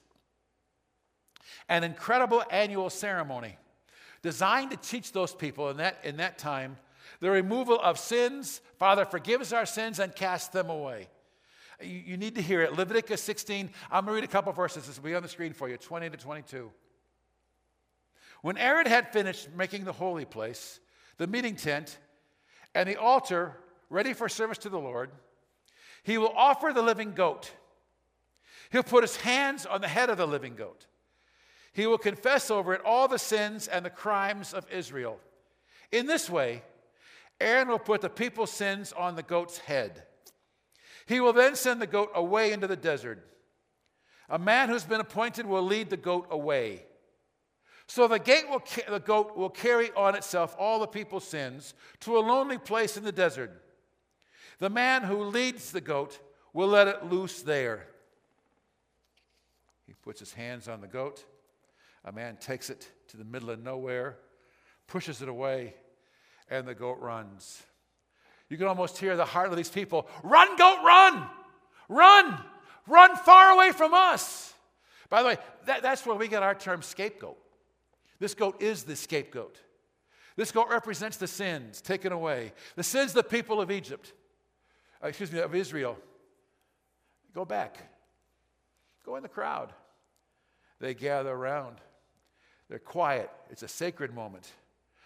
An 1.69 1.85
incredible 1.85 2.43
annual 2.51 2.89
ceremony 2.89 3.59
designed 4.23 4.71
to 4.71 4.79
teach 4.79 5.13
those 5.13 5.35
people 5.35 5.69
in 5.69 5.77
that, 5.77 5.99
in 6.03 6.17
that 6.17 6.39
time 6.39 6.79
the 7.19 7.31
removal 7.31 7.81
of 7.81 7.99
sins. 7.99 8.61
Father 8.79 9.05
forgives 9.05 9.53
our 9.53 9.67
sins 9.67 9.99
and 9.99 10.15
casts 10.15 10.49
them 10.49 10.71
away. 10.71 11.09
You, 11.83 12.03
you 12.07 12.17
need 12.17 12.37
to 12.37 12.43
hear 12.43 12.63
it. 12.63 12.77
Leviticus 12.77 13.23
16, 13.23 13.71
I'm 13.91 14.05
going 14.05 14.17
to 14.17 14.21
read 14.21 14.25
a 14.25 14.33
couple 14.33 14.53
verses. 14.53 14.87
This 14.87 14.97
will 14.97 15.09
be 15.09 15.15
on 15.15 15.23
the 15.23 15.29
screen 15.29 15.53
for 15.53 15.69
you 15.69 15.77
20 15.77 16.11
to 16.11 16.17
22. 16.17 16.71
When 18.43 18.57
Aaron 18.57 18.87
had 18.87 19.13
finished 19.13 19.49
making 19.55 19.85
the 19.85 19.93
holy 19.93 20.25
place, 20.25 20.81
the 21.19 21.27
meeting 21.27 21.57
tent, 21.57 21.99
and 22.75 22.89
the 22.89 22.97
altar 22.97 23.57
ready 23.91 24.13
for 24.13 24.29
service 24.29 24.59
to 24.59 24.69
the 24.69 24.79
Lord, 24.79 25.11
he 26.03 26.17
will 26.17 26.33
offer 26.35 26.73
the 26.73 26.83
living 26.83 27.13
goat. 27.13 27.53
He'll 28.71 28.83
put 28.83 29.03
his 29.03 29.17
hands 29.17 29.67
on 29.67 29.81
the 29.81 29.89
head 29.89 30.11
of 30.11 30.17
the 30.17 30.27
living 30.27 30.55
goat. 30.55 30.87
He 31.73 31.87
will 31.87 31.99
confess 31.99 32.51
over 32.51 32.73
it 32.73 32.81
all 32.85 33.09
the 33.09 33.19
sins 33.19 33.69
and 33.69 33.85
the 33.85 33.91
crimes 33.91 34.55
of 34.55 34.67
Israel. 34.71 35.21
In 35.93 36.07
this 36.07 36.31
way, 36.31 36.63
Aaron 37.41 37.69
will 37.69 37.79
put 37.79 38.03
the 38.03 38.11
people's 38.11 38.51
sins 38.51 38.93
on 38.93 39.17
the 39.17 39.23
goat's 39.23 39.59
head. 39.59 40.03
He 41.07 41.21
will 41.21 41.33
then 41.33 41.57
send 41.57 41.81
the 41.81 41.87
goat 41.87 42.11
away 42.15 42.53
into 42.53 42.67
the 42.67 42.77
desert. 42.77 43.27
A 44.29 44.39
man 44.39 44.69
who's 44.69 44.85
been 44.85 45.01
appointed 45.01 45.47
will 45.47 45.63
lead 45.63 45.91
the 45.91 45.97
goat 45.97 46.29
away. 46.31 46.85
So 47.87 48.07
the, 48.07 48.21
will, 48.49 48.63
the 48.89 49.01
goat 49.01 49.37
will 49.37 49.51
carry 49.51 49.91
on 49.97 50.15
itself 50.15 50.55
all 50.59 50.79
the 50.79 50.87
people's 50.87 51.27
sins 51.27 51.75
to 52.01 52.17
a 52.17 52.21
lonely 52.21 52.59
place 52.59 52.97
in 52.97 53.03
the 53.03 53.11
desert. 53.11 53.51
The 54.61 54.71
man 54.71 55.03
who 55.03 55.25
leads 55.25 55.73
the 55.73 55.81
goat 55.81 56.21
will 56.53 56.69
let 56.69 56.87
it 56.87 57.07
loose 57.07 57.43
there. 57.43 57.89
He 59.87 59.95
puts 59.95 60.21
his 60.21 60.33
hands 60.33 60.69
on 60.69 60.81
the 60.81 60.87
goat. 60.87 61.25
A 62.05 62.13
man 62.13 62.37
takes 62.37 62.71
it 62.71 62.89
to 63.09 63.17
the 63.17 63.25
middle 63.25 63.51
of 63.51 63.61
nowhere, 63.61 64.19
pushes 64.87 65.21
it 65.21 65.29
away, 65.29 65.75
and 66.51 66.67
the 66.67 66.75
goat 66.75 66.99
runs. 67.01 67.63
You 68.49 68.57
can 68.57 68.67
almost 68.67 68.99
hear 68.99 69.17
the 69.17 69.25
heart 69.25 69.51
of 69.51 69.57
these 69.57 69.71
people 69.71 70.09
run, 70.23 70.57
goat, 70.57 70.79
run! 70.85 71.27
Run! 71.89 72.39
Run 72.87 73.17
far 73.17 73.53
away 73.53 73.71
from 73.71 73.95
us. 73.95 74.53
By 75.09 75.23
the 75.23 75.29
way, 75.29 75.39
that, 75.67 75.83
that's 75.83 76.05
where 76.05 76.17
we 76.17 76.29
get 76.29 76.43
our 76.43 76.55
term 76.55 76.83
scapegoat. 76.83 77.39
This 78.19 78.35
goat 78.35 78.61
is 78.61 78.83
the 78.83 78.97
scapegoat. 78.97 79.57
This 80.37 80.53
goat 80.53 80.69
represents 80.71 81.17
the 81.17 81.27
sins 81.27 81.81
taken 81.81 82.13
away, 82.13 82.53
the 82.77 82.83
sins 82.83 83.11
of 83.11 83.17
the 83.17 83.23
people 83.25 83.61
of 83.61 83.71
Egypt, 83.71 84.13
uh, 85.03 85.09
excuse 85.09 85.31
me, 85.33 85.41
of 85.41 85.55
Israel. 85.55 85.99
Go 87.35 87.45
back, 87.45 87.79
go 89.05 89.17
in 89.17 89.23
the 89.23 89.29
crowd. 89.29 89.73
They 90.81 90.95
gather 90.95 91.31
around. 91.31 91.77
They're 92.69 92.79
quiet. 92.79 93.31
It's 93.51 93.63
a 93.63 93.69
sacred 93.69 94.15
moment. 94.15 94.51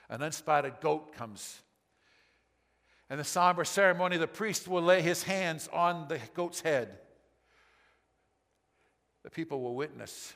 An 0.08 0.22
unspotted 0.22 0.80
goat 0.80 1.14
comes. 1.14 1.60
And 3.10 3.20
the 3.20 3.24
somber 3.24 3.64
ceremony, 3.64 4.16
the 4.16 4.26
priest 4.26 4.66
will 4.68 4.82
lay 4.82 5.02
his 5.02 5.22
hands 5.22 5.68
on 5.72 6.08
the 6.08 6.18
goat's 6.34 6.60
head. 6.60 6.98
The 9.22 9.30
people 9.30 9.60
will 9.60 9.74
witness. 9.74 10.34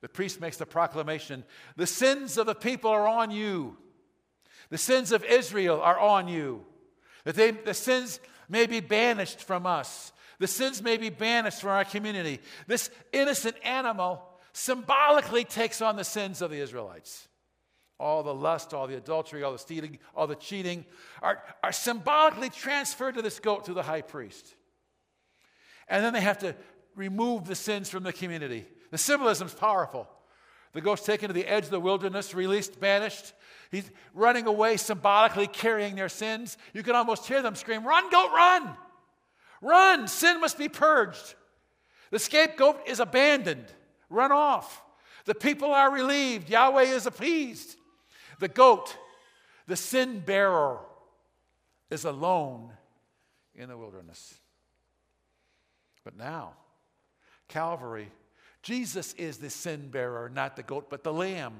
The 0.00 0.08
priest 0.08 0.40
makes 0.40 0.56
the 0.56 0.66
proclamation 0.66 1.44
the 1.76 1.86
sins 1.86 2.38
of 2.38 2.46
the 2.46 2.54
people 2.54 2.90
are 2.90 3.06
on 3.06 3.30
you. 3.30 3.76
The 4.70 4.78
sins 4.78 5.12
of 5.12 5.24
Israel 5.24 5.80
are 5.80 5.98
on 5.98 6.28
you. 6.28 6.64
That 7.24 7.34
they, 7.34 7.50
the 7.50 7.74
sins 7.74 8.20
may 8.48 8.66
be 8.66 8.80
banished 8.80 9.40
from 9.40 9.66
us. 9.66 10.12
The 10.38 10.46
sins 10.46 10.82
may 10.82 10.96
be 10.96 11.10
banished 11.10 11.60
from 11.60 11.70
our 11.70 11.84
community. 11.84 12.40
This 12.66 12.90
innocent 13.12 13.56
animal 13.64 14.22
symbolically 14.52 15.44
takes 15.44 15.80
on 15.82 15.96
the 15.96 16.04
sins 16.04 16.42
of 16.42 16.50
the 16.50 16.60
Israelites. 16.60 17.27
All 18.00 18.22
the 18.22 18.34
lust, 18.34 18.72
all 18.72 18.86
the 18.86 18.96
adultery, 18.96 19.42
all 19.42 19.52
the 19.52 19.58
stealing, 19.58 19.98
all 20.14 20.26
the 20.26 20.36
cheating 20.36 20.84
are, 21.20 21.42
are 21.64 21.72
symbolically 21.72 22.48
transferred 22.48 23.14
to 23.16 23.22
this 23.22 23.40
goat 23.40 23.64
through 23.64 23.74
the 23.74 23.82
high 23.82 24.02
priest. 24.02 24.54
And 25.88 26.04
then 26.04 26.12
they 26.12 26.20
have 26.20 26.38
to 26.38 26.54
remove 26.94 27.46
the 27.46 27.54
sins 27.54 27.90
from 27.90 28.04
the 28.04 28.12
community. 28.12 28.66
The 28.90 28.98
symbolism 28.98 29.48
is 29.48 29.54
powerful. 29.54 30.08
The 30.72 30.80
goat's 30.80 31.04
taken 31.04 31.28
to 31.28 31.32
the 31.32 31.46
edge 31.46 31.64
of 31.64 31.70
the 31.70 31.80
wilderness, 31.80 32.34
released, 32.34 32.78
banished. 32.78 33.32
He's 33.70 33.90
running 34.14 34.46
away, 34.46 34.76
symbolically 34.76 35.46
carrying 35.46 35.96
their 35.96 36.08
sins. 36.08 36.56
You 36.74 36.82
can 36.82 36.94
almost 36.94 37.26
hear 37.26 37.42
them 37.42 37.54
scream, 37.54 37.86
Run, 37.86 38.10
goat, 38.10 38.30
run! 38.32 38.76
Run! 39.60 40.08
Sin 40.08 40.40
must 40.40 40.58
be 40.58 40.68
purged. 40.68 41.34
The 42.10 42.18
scapegoat 42.18 42.86
is 42.86 43.00
abandoned. 43.00 43.66
Run 44.08 44.30
off. 44.30 44.82
The 45.24 45.34
people 45.34 45.72
are 45.72 45.92
relieved. 45.92 46.48
Yahweh 46.48 46.82
is 46.82 47.06
appeased. 47.06 47.76
The 48.38 48.48
goat, 48.48 48.96
the 49.66 49.76
sin 49.76 50.20
bearer, 50.20 50.78
is 51.90 52.04
alone 52.04 52.70
in 53.54 53.68
the 53.68 53.76
wilderness. 53.76 54.34
But 56.04 56.16
now, 56.16 56.54
Calvary 57.48 58.10
Jesus 58.62 59.14
is 59.14 59.38
the 59.38 59.50
sin 59.50 59.88
bearer, 59.88 60.28
not 60.28 60.56
the 60.56 60.62
goat, 60.62 60.90
but 60.90 61.02
the 61.02 61.12
lamb. 61.12 61.54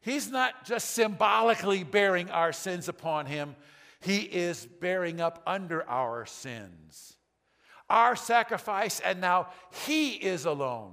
He's 0.00 0.30
not 0.30 0.64
just 0.64 0.90
symbolically 0.90 1.82
bearing 1.82 2.30
our 2.30 2.52
sins 2.52 2.88
upon 2.88 3.26
him, 3.26 3.56
he 4.00 4.18
is 4.18 4.64
bearing 4.80 5.20
up 5.20 5.42
under 5.46 5.88
our 5.88 6.24
sins. 6.24 7.14
Our 7.90 8.14
sacrifice, 8.14 9.00
and 9.00 9.20
now 9.20 9.48
he 9.86 10.10
is 10.12 10.44
alone. 10.44 10.92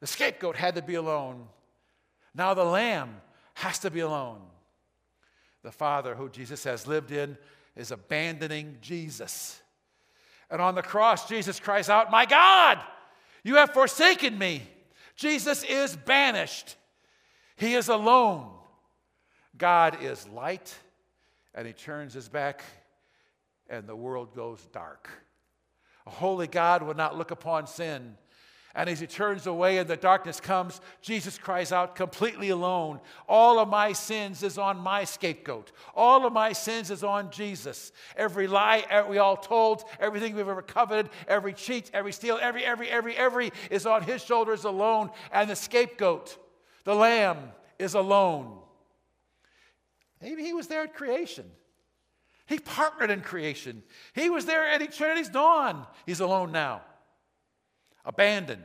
The 0.00 0.06
scapegoat 0.06 0.56
had 0.56 0.74
to 0.74 0.82
be 0.82 0.94
alone. 0.94 1.46
Now 2.34 2.54
the 2.54 2.64
lamb 2.64 3.20
has 3.56 3.78
to 3.78 3.90
be 3.90 4.00
alone. 4.00 4.40
The 5.62 5.72
Father, 5.72 6.14
who 6.14 6.28
Jesus 6.28 6.62
has 6.64 6.86
lived 6.86 7.10
in, 7.10 7.38
is 7.74 7.90
abandoning 7.90 8.76
Jesus. 8.82 9.60
And 10.50 10.60
on 10.60 10.74
the 10.74 10.82
cross, 10.82 11.26
Jesus 11.28 11.58
cries 11.58 11.88
out, 11.88 12.10
My 12.10 12.26
God! 12.26 12.78
You 13.42 13.56
have 13.56 13.72
forsaken 13.72 14.36
me. 14.36 14.62
Jesus 15.14 15.64
is 15.64 15.96
banished. 15.96 16.76
He 17.56 17.74
is 17.74 17.88
alone. 17.88 18.50
God 19.56 20.02
is 20.02 20.28
light, 20.28 20.76
and 21.54 21.66
he 21.66 21.72
turns 21.72 22.12
his 22.12 22.28
back, 22.28 22.62
and 23.70 23.86
the 23.86 23.96
world 23.96 24.34
goes 24.36 24.60
dark. 24.70 25.08
A 26.06 26.10
holy 26.10 26.46
God 26.46 26.82
would 26.82 26.98
not 26.98 27.16
look 27.16 27.30
upon 27.30 27.66
sin. 27.66 28.16
And 28.76 28.90
as 28.90 29.00
he 29.00 29.06
turns 29.06 29.46
away 29.46 29.78
and 29.78 29.88
the 29.88 29.96
darkness 29.96 30.38
comes, 30.38 30.82
Jesus 31.00 31.38
cries 31.38 31.72
out, 31.72 31.96
completely 31.96 32.50
alone. 32.50 33.00
All 33.26 33.58
of 33.58 33.70
my 33.70 33.94
sins 33.94 34.42
is 34.42 34.58
on 34.58 34.78
my 34.78 35.04
scapegoat. 35.04 35.72
All 35.94 36.26
of 36.26 36.34
my 36.34 36.52
sins 36.52 36.90
is 36.90 37.02
on 37.02 37.30
Jesus. 37.30 37.90
Every 38.18 38.46
lie 38.46 38.84
we 39.08 39.16
all 39.16 39.38
told, 39.38 39.84
everything 39.98 40.36
we've 40.36 40.46
ever 40.46 40.60
coveted, 40.60 41.08
every 41.26 41.54
cheat, 41.54 41.90
every 41.94 42.12
steal, 42.12 42.38
every, 42.40 42.66
every, 42.66 42.90
every, 42.90 43.16
every 43.16 43.50
is 43.70 43.86
on 43.86 44.02
his 44.02 44.22
shoulders 44.22 44.64
alone. 44.64 45.08
And 45.32 45.48
the 45.48 45.56
scapegoat, 45.56 46.36
the 46.84 46.94
lamb, 46.94 47.38
is 47.78 47.94
alone. 47.94 48.58
Maybe 50.20 50.42
he 50.42 50.52
was 50.52 50.66
there 50.66 50.82
at 50.82 50.94
creation. 50.94 51.46
He 52.44 52.58
partnered 52.58 53.10
in 53.10 53.22
creation. 53.22 53.82
He 54.14 54.28
was 54.28 54.44
there 54.44 54.66
at 54.66 54.82
eternity's 54.82 55.30
dawn. 55.30 55.86
He's 56.04 56.20
alone 56.20 56.52
now 56.52 56.82
abandoned. 58.06 58.62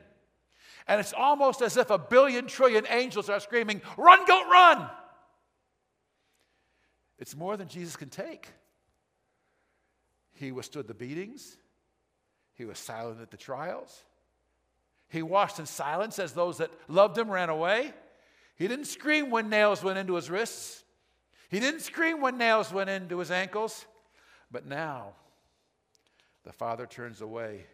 And 0.88 1.00
it's 1.00 1.14
almost 1.14 1.62
as 1.62 1.76
if 1.76 1.90
a 1.90 1.98
billion 1.98 2.48
trillion 2.48 2.86
angels 2.90 3.30
are 3.30 3.40
screaming, 3.40 3.82
Run, 3.98 4.26
goat, 4.26 4.46
run! 4.50 4.90
It's 7.20 7.36
more 7.36 7.58
than 7.58 7.68
Jesus 7.68 7.96
can 7.96 8.10
take. 8.10 8.48
He 10.34 10.52
withstood 10.52 10.88
the 10.88 10.94
beatings, 10.94 11.58
he 12.54 12.66
was 12.66 12.80
silent 12.80 13.22
at 13.22 13.32
the 13.32 13.38
trials. 13.38 14.04
He 15.10 15.22
watched 15.22 15.60
in 15.60 15.66
silence 15.66 16.20
as 16.20 16.32
those 16.32 16.60
that 16.60 16.72
loved 16.88 17.18
him 17.18 17.30
ran 17.30 17.50
away. 17.50 17.94
He 18.56 18.70
didn't 18.70 18.86
scream 18.86 19.30
when 19.30 19.50
nails 19.50 19.84
went 19.84 20.00
into 20.00 20.16
his 20.16 20.30
wrists. 20.30 20.86
He 21.50 21.60
didn't 21.60 21.82
scream 21.82 22.22
when 22.22 22.38
nails 22.38 22.72
went 22.72 22.90
into 22.90 23.20
his 23.20 23.30
ankles. 23.30 23.86
But 24.50 24.66
now, 24.66 25.16
the 26.46 26.54
Father 26.54 26.86
turns 26.86 27.20
away 27.20 27.66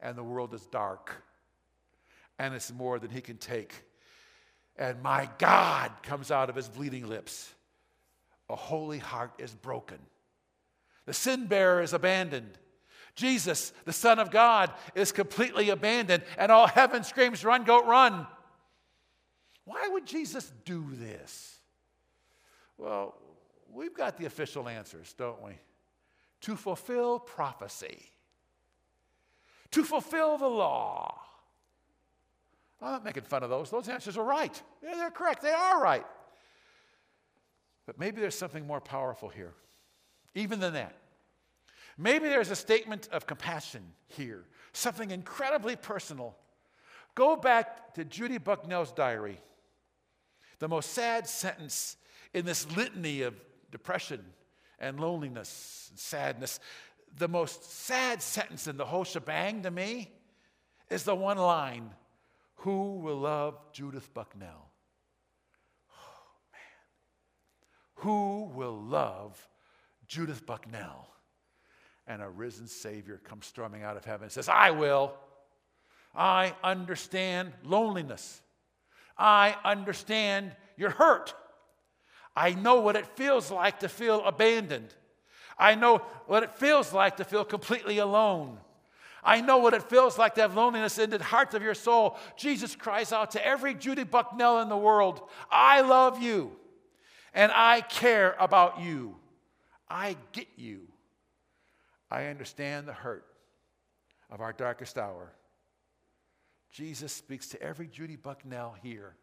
and 0.00 0.16
the 0.16 0.22
world 0.22 0.54
is 0.54 0.66
dark, 0.66 1.22
and 2.38 2.54
it's 2.54 2.72
more 2.72 2.98
than 2.98 3.10
he 3.10 3.20
can 3.20 3.36
take. 3.36 3.84
And 4.76 5.02
my 5.02 5.28
God 5.38 5.90
comes 6.02 6.30
out 6.30 6.50
of 6.50 6.56
his 6.56 6.68
bleeding 6.68 7.08
lips. 7.08 7.52
A 8.48 8.56
holy 8.56 8.98
heart 8.98 9.32
is 9.38 9.54
broken. 9.54 9.98
The 11.06 11.14
sin 11.14 11.46
bearer 11.46 11.80
is 11.80 11.92
abandoned. 11.92 12.58
Jesus, 13.14 13.72
the 13.86 13.92
Son 13.92 14.18
of 14.18 14.30
God, 14.30 14.70
is 14.94 15.12
completely 15.12 15.70
abandoned, 15.70 16.22
and 16.36 16.52
all 16.52 16.66
heaven 16.66 17.04
screams, 17.04 17.44
Run, 17.44 17.64
goat, 17.64 17.86
run. 17.86 18.26
Why 19.64 19.88
would 19.88 20.06
Jesus 20.06 20.52
do 20.64 20.84
this? 20.92 21.58
Well, 22.76 23.14
we've 23.72 23.94
got 23.94 24.18
the 24.18 24.26
official 24.26 24.68
answers, 24.68 25.14
don't 25.14 25.42
we? 25.42 25.52
to 26.42 26.56
fulfill 26.56 27.18
prophecy, 27.18 28.04
to 29.72 29.84
fulfill 29.84 30.38
the 30.38 30.48
law. 30.48 31.20
I'm 32.80 32.92
not 32.92 33.04
making 33.04 33.24
fun 33.24 33.42
of 33.42 33.50
those. 33.50 33.70
Those 33.70 33.88
answers 33.88 34.16
are 34.16 34.24
right. 34.24 34.62
Yeah, 34.82 34.94
they're 34.96 35.10
correct. 35.10 35.42
They 35.42 35.52
are 35.52 35.82
right. 35.82 36.06
But 37.86 37.98
maybe 37.98 38.20
there's 38.20 38.36
something 38.36 38.66
more 38.66 38.80
powerful 38.80 39.28
here, 39.28 39.54
even 40.34 40.60
than 40.60 40.74
that. 40.74 40.94
Maybe 41.96 42.28
there's 42.28 42.50
a 42.50 42.56
statement 42.56 43.08
of 43.12 43.26
compassion 43.26 43.82
here, 44.08 44.44
something 44.72 45.10
incredibly 45.10 45.76
personal. 45.76 46.36
Go 47.14 47.36
back 47.36 47.94
to 47.94 48.04
Judy 48.04 48.38
Bucknell's 48.38 48.92
diary. 48.92 49.40
The 50.58 50.68
most 50.68 50.92
sad 50.92 51.26
sentence 51.26 51.96
in 52.34 52.44
this 52.44 52.70
litany 52.76 53.22
of 53.22 53.34
depression 53.70 54.24
and 54.78 55.00
loneliness 55.00 55.88
and 55.90 55.98
sadness, 55.98 56.60
the 57.18 57.28
most 57.28 57.64
sad 57.64 58.22
sentence 58.22 58.66
in 58.66 58.76
the 58.76 58.84
whole 58.84 59.04
shebang 59.04 59.62
to 59.62 59.70
me 59.70 60.10
is 60.90 61.04
the 61.04 61.14
one 61.14 61.38
line 61.38 61.90
Who 62.60 62.96
will 62.96 63.18
love 63.18 63.58
Judith 63.72 64.12
Bucknell? 64.14 64.70
Oh, 65.92 65.94
man. 66.52 68.04
Who 68.04 68.44
will 68.54 68.78
love 68.78 69.48
Judith 70.06 70.44
Bucknell? 70.46 71.08
And 72.06 72.22
a 72.22 72.28
risen 72.28 72.68
Savior 72.68 73.20
comes 73.24 73.46
storming 73.46 73.82
out 73.82 73.96
of 73.96 74.04
heaven 74.04 74.24
and 74.24 74.32
says, 74.32 74.48
I 74.48 74.70
will. 74.70 75.14
I 76.14 76.54
understand 76.62 77.52
loneliness. 77.64 78.40
I 79.18 79.56
understand 79.64 80.52
your 80.76 80.90
hurt. 80.90 81.34
I 82.34 82.50
know 82.50 82.80
what 82.80 82.96
it 82.96 83.06
feels 83.16 83.50
like 83.50 83.80
to 83.80 83.88
feel 83.88 84.22
abandoned. 84.24 84.94
I 85.58 85.74
know 85.74 85.98
what 86.26 86.42
it 86.42 86.54
feels 86.54 86.92
like 86.92 87.16
to 87.16 87.24
feel 87.24 87.44
completely 87.44 87.98
alone. 87.98 88.58
I 89.22 89.40
know 89.40 89.58
what 89.58 89.74
it 89.74 89.82
feels 89.82 90.18
like 90.18 90.34
to 90.36 90.42
have 90.42 90.54
loneliness 90.54 90.98
in 90.98 91.10
the 91.10 91.22
heart 91.22 91.54
of 91.54 91.62
your 91.62 91.74
soul. 91.74 92.16
Jesus 92.36 92.76
cries 92.76 93.12
out 93.12 93.32
to 93.32 93.44
every 93.44 93.74
Judy 93.74 94.04
Bucknell 94.04 94.60
in 94.60 94.68
the 94.68 94.76
world 94.76 95.22
I 95.50 95.80
love 95.80 96.22
you 96.22 96.52
and 97.34 97.50
I 97.52 97.80
care 97.80 98.36
about 98.38 98.80
you. 98.80 99.16
I 99.88 100.16
get 100.32 100.48
you. 100.56 100.82
I 102.10 102.26
understand 102.26 102.86
the 102.86 102.92
hurt 102.92 103.26
of 104.30 104.40
our 104.40 104.52
darkest 104.52 104.96
hour. 104.96 105.32
Jesus 106.70 107.12
speaks 107.12 107.48
to 107.48 107.62
every 107.62 107.88
Judy 107.88 108.16
Bucknell 108.16 108.76
here 108.82 109.16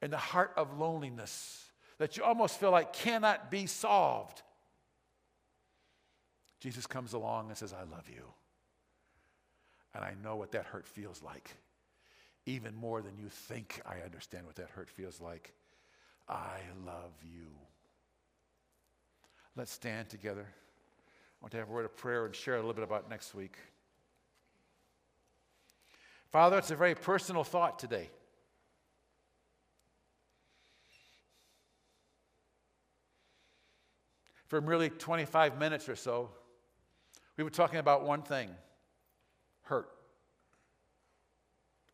in 0.00 0.10
the 0.10 0.16
heart 0.16 0.52
of 0.56 0.78
loneliness 0.78 1.64
that 1.98 2.16
you 2.16 2.22
almost 2.22 2.60
feel 2.60 2.70
like 2.70 2.92
cannot 2.92 3.50
be 3.50 3.66
solved. 3.66 4.42
Jesus 6.64 6.86
comes 6.86 7.12
along 7.12 7.48
and 7.48 7.58
says, 7.58 7.74
I 7.74 7.82
love 7.94 8.08
you. 8.08 8.22
And 9.94 10.02
I 10.02 10.14
know 10.24 10.36
what 10.36 10.52
that 10.52 10.64
hurt 10.64 10.88
feels 10.88 11.22
like. 11.22 11.50
Even 12.46 12.74
more 12.74 13.02
than 13.02 13.18
you 13.18 13.28
think 13.28 13.82
I 13.84 14.02
understand 14.02 14.46
what 14.46 14.56
that 14.56 14.70
hurt 14.70 14.88
feels 14.88 15.20
like. 15.20 15.52
I 16.26 16.60
love 16.86 17.12
you. 17.22 17.48
Let's 19.54 19.72
stand 19.72 20.08
together. 20.08 20.46
I 20.48 21.36
want 21.42 21.52
to 21.52 21.58
have 21.58 21.68
a 21.68 21.70
word 21.70 21.84
of 21.84 21.94
prayer 21.98 22.24
and 22.24 22.34
share 22.34 22.54
a 22.54 22.60
little 22.60 22.72
bit 22.72 22.82
about 22.82 23.10
next 23.10 23.34
week. 23.34 23.58
Father, 26.32 26.56
it's 26.56 26.70
a 26.70 26.76
very 26.76 26.94
personal 26.94 27.44
thought 27.44 27.78
today. 27.78 28.08
For 34.46 34.62
merely 34.62 34.88
25 34.88 35.58
minutes 35.58 35.90
or 35.90 35.96
so, 35.96 36.30
we 37.36 37.44
were 37.44 37.50
talking 37.50 37.78
about 37.78 38.04
one 38.04 38.22
thing 38.22 38.50
hurt. 39.62 39.88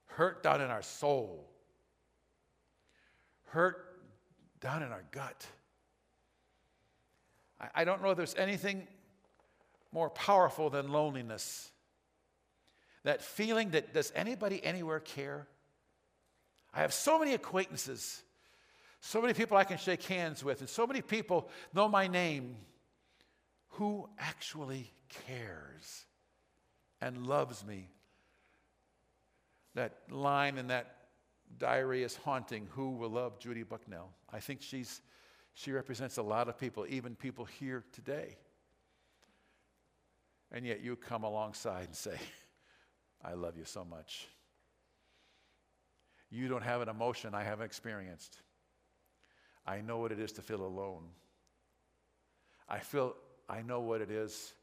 Hurt 0.06 0.42
down 0.42 0.60
in 0.60 0.70
our 0.70 0.82
soul, 0.82 1.48
hurt 3.46 4.02
down 4.60 4.82
in 4.82 4.90
our 4.90 5.04
gut. 5.12 5.46
I, 7.60 7.68
I 7.76 7.84
don't 7.84 8.02
know 8.02 8.10
if 8.10 8.16
there's 8.16 8.34
anything 8.34 8.86
more 9.92 10.10
powerful 10.10 10.68
than 10.68 10.88
loneliness. 10.88 11.70
That 13.04 13.22
feeling 13.22 13.70
that 13.70 13.94
does 13.94 14.12
anybody 14.14 14.62
anywhere 14.62 15.00
care? 15.00 15.46
I 16.74 16.80
have 16.80 16.92
so 16.92 17.18
many 17.18 17.34
acquaintances, 17.34 18.22
so 19.00 19.20
many 19.22 19.32
people 19.32 19.56
I 19.56 19.64
can 19.64 19.78
shake 19.78 20.02
hands 20.02 20.44
with, 20.44 20.60
and 20.60 20.68
so 20.68 20.86
many 20.86 21.02
people 21.02 21.48
know 21.72 21.88
my 21.88 22.06
name 22.06 22.56
who 23.80 24.06
actually 24.18 24.92
cares 25.26 26.04
and 27.00 27.26
loves 27.26 27.64
me. 27.64 27.88
That 29.74 30.00
line 30.10 30.58
in 30.58 30.66
that 30.66 30.96
diary 31.56 32.02
is 32.02 32.14
haunting. 32.14 32.68
Who 32.72 32.90
will 32.90 33.08
love 33.08 33.38
Judy 33.38 33.62
Bucknell? 33.62 34.10
I 34.30 34.38
think 34.38 34.60
she's, 34.60 35.00
she 35.54 35.72
represents 35.72 36.18
a 36.18 36.22
lot 36.22 36.46
of 36.46 36.58
people, 36.58 36.84
even 36.90 37.16
people 37.16 37.46
here 37.46 37.82
today. 37.90 38.36
And 40.52 40.66
yet 40.66 40.82
you 40.82 40.94
come 40.94 41.24
alongside 41.24 41.86
and 41.86 41.96
say, 41.96 42.18
I 43.24 43.32
love 43.32 43.56
you 43.56 43.64
so 43.64 43.82
much. 43.82 44.28
You 46.28 46.48
don't 46.48 46.64
have 46.64 46.82
an 46.82 46.90
emotion 46.90 47.34
I 47.34 47.44
haven't 47.44 47.64
experienced. 47.64 48.36
I 49.66 49.80
know 49.80 49.96
what 49.96 50.12
it 50.12 50.20
is 50.20 50.32
to 50.32 50.42
feel 50.42 50.66
alone. 50.66 51.04
I 52.68 52.80
feel 52.80 53.16
I 53.50 53.62
know 53.62 53.80
what 53.80 54.00
it 54.00 54.12
is 54.12 54.54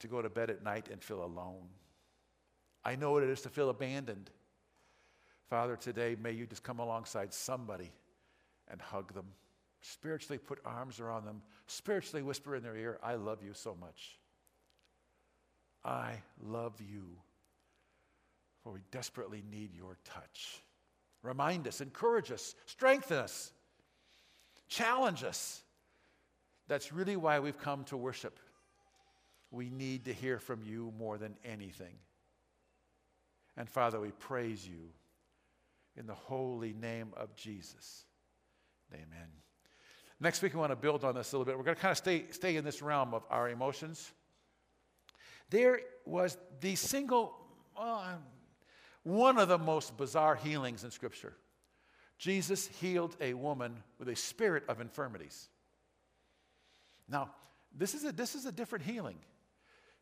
to 0.00 0.08
go 0.08 0.20
to 0.20 0.28
bed 0.28 0.50
at 0.50 0.64
night 0.64 0.88
and 0.90 1.00
feel 1.00 1.24
alone. 1.24 1.68
I 2.84 2.96
know 2.96 3.12
what 3.12 3.22
it 3.22 3.30
is 3.30 3.42
to 3.42 3.48
feel 3.48 3.70
abandoned. 3.70 4.28
Father, 5.48 5.76
today 5.76 6.16
may 6.20 6.32
you 6.32 6.46
just 6.46 6.64
come 6.64 6.80
alongside 6.80 7.32
somebody 7.32 7.92
and 8.68 8.82
hug 8.82 9.14
them. 9.14 9.26
Spiritually 9.82 10.38
put 10.38 10.58
arms 10.64 10.98
around 10.98 11.24
them. 11.24 11.42
Spiritually 11.68 12.22
whisper 12.22 12.56
in 12.56 12.64
their 12.64 12.76
ear, 12.76 12.98
I 13.04 13.14
love 13.14 13.44
you 13.44 13.52
so 13.54 13.76
much. 13.80 14.18
I 15.84 16.14
love 16.44 16.74
you. 16.80 17.04
For 18.64 18.72
we 18.72 18.80
desperately 18.90 19.44
need 19.48 19.72
your 19.72 19.96
touch. 20.04 20.60
Remind 21.22 21.68
us, 21.68 21.80
encourage 21.80 22.32
us, 22.32 22.56
strengthen 22.66 23.18
us, 23.18 23.52
challenge 24.68 25.22
us. 25.22 25.62
That's 26.68 26.92
really 26.92 27.16
why 27.16 27.38
we've 27.38 27.58
come 27.58 27.84
to 27.84 27.96
worship. 27.96 28.38
We 29.50 29.70
need 29.70 30.06
to 30.06 30.12
hear 30.12 30.38
from 30.38 30.62
you 30.64 30.92
more 30.98 31.18
than 31.18 31.36
anything. 31.44 31.94
And 33.56 33.68
Father, 33.68 34.00
we 34.00 34.10
praise 34.10 34.66
you 34.66 34.90
in 35.96 36.06
the 36.06 36.14
holy 36.14 36.72
name 36.74 37.12
of 37.16 37.34
Jesus. 37.36 38.04
Amen. 38.92 39.28
Next 40.20 40.42
week, 40.42 40.54
we 40.54 40.60
want 40.60 40.72
to 40.72 40.76
build 40.76 41.04
on 41.04 41.14
this 41.14 41.32
a 41.32 41.36
little 41.36 41.44
bit. 41.44 41.56
We're 41.58 41.64
going 41.64 41.76
to 41.76 41.80
kind 41.80 41.92
of 41.92 41.98
stay, 41.98 42.24
stay 42.30 42.56
in 42.56 42.64
this 42.64 42.82
realm 42.82 43.14
of 43.14 43.22
our 43.30 43.48
emotions. 43.48 44.12
There 45.50 45.80
was 46.04 46.36
the 46.60 46.74
single, 46.74 47.36
well, 47.76 48.04
um, 48.06 48.22
one 49.02 49.38
of 49.38 49.48
the 49.48 49.58
most 49.58 49.96
bizarre 49.96 50.34
healings 50.34 50.84
in 50.84 50.90
Scripture. 50.90 51.34
Jesus 52.18 52.66
healed 52.66 53.16
a 53.20 53.34
woman 53.34 53.76
with 53.98 54.08
a 54.08 54.16
spirit 54.16 54.64
of 54.68 54.80
infirmities. 54.80 55.48
Now, 57.08 57.30
this 57.76 57.94
is 57.94 58.04
a, 58.04 58.12
this 58.12 58.34
is 58.34 58.46
a 58.46 58.52
different 58.52 58.84
healing. 58.84 59.18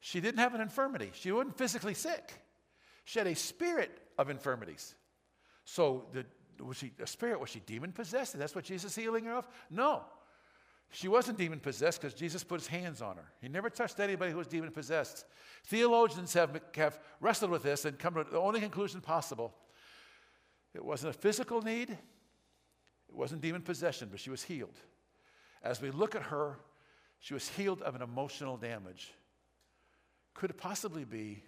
She 0.01 0.21
didn't 0.21 0.39
have 0.39 0.55
an 0.55 0.61
infirmity, 0.61 1.11
she 1.15 1.33
wasn't 1.33 1.57
physically 1.57 1.95
sick. 1.95 2.33
She 3.07 3.19
had 3.19 3.29
a 3.29 3.35
spirit 3.35 3.91
of 4.19 4.31
infirmities. 4.31 4.95
So, 5.65 6.07
the, 6.13 6.25
was 6.65 6.79
she 6.79 6.93
a 7.03 7.07
spirit? 7.07 7.41
Was 7.41 7.51
she 7.51 7.61
demon 7.61 7.93
possessed? 7.93 8.39
That's 8.39 8.55
what 8.55 8.65
Jesus 8.65 8.95
healing 8.97 9.25
her 9.25 9.35
of? 9.35 9.49
No. 9.71 10.03
She 10.91 11.09
wasn't 11.09 11.39
demon 11.39 11.59
possessed 11.59 12.01
because 12.01 12.15
Jesus 12.15 12.45
put 12.45 12.61
his 12.61 12.69
hands 12.69 13.03
on 13.03 13.17
her. 13.17 13.25
He 13.41 13.49
never 13.49 13.69
touched 13.69 13.99
anybody 13.99 14.31
who 14.31 14.39
was 14.39 14.47
demon 14.47 14.71
possessed. 14.71 15.25
Theologians 15.65 16.33
have, 16.35 16.61
have 16.77 17.01
wrestled 17.21 17.51
with 17.51 17.63
this 17.63 17.85
and 17.85 17.99
come 17.99 18.15
to 18.15 18.25
the 18.25 18.39
only 18.39 18.61
conclusion 18.61 19.01
possible. 19.01 19.55
It 20.73 20.85
wasn't 20.85 21.15
a 21.15 21.19
physical 21.19 21.63
need, 21.63 21.91
it 21.91 21.99
wasn't 23.15 23.43
demon 23.43 23.63
possession, 23.63 24.09
but 24.11 24.21
she 24.21 24.31
was 24.31 24.43
healed. 24.43 24.79
As 25.63 25.81
we 25.81 25.91
look 25.91 26.15
at 26.15 26.23
her, 26.23 26.59
she 27.25 27.33
was 27.33 27.49
healed 27.49 27.81
of 27.81 27.95
an 27.95 28.03
emotional 28.03 28.59
damage. 28.59 29.11
Could 30.35 30.51
it 30.51 30.59
possibly 30.59 31.07
be 31.07 31.43